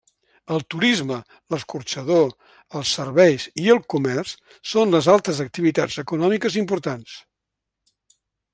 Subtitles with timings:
[0.53, 1.17] El turisme,
[1.53, 2.25] l'escorxador,
[2.79, 4.33] els serveis i el comerç
[4.73, 7.15] són les altres activitats econòmiques importants.